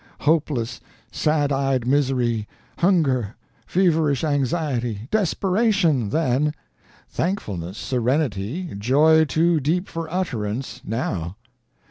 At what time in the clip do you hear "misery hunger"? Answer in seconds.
1.85-3.35